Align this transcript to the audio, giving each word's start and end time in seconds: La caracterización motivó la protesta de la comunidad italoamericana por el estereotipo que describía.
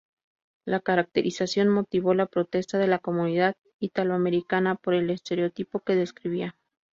La 0.65 0.79
caracterización 0.79 1.69
motivó 1.69 2.15
la 2.15 2.25
protesta 2.25 2.79
de 2.79 2.87
la 2.87 2.97
comunidad 2.97 3.55
italoamericana 3.79 4.73
por 4.73 4.95
el 4.95 5.11
estereotipo 5.11 5.81
que 5.81 5.95
describía. 5.95 6.55